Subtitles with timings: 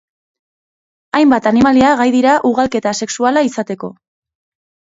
[1.19, 3.95] Hainbat animalia gai dira ugalketa asexuala izateko.